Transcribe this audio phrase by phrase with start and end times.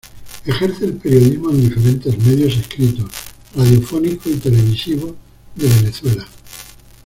[0.47, 3.07] Ejerce el periodismo en diferentes medios escritos,
[3.55, 5.13] radiofónicos y televisivos
[5.55, 6.27] de Venezuela.